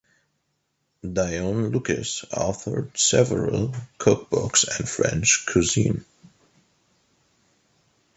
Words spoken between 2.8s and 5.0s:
several cookbooks on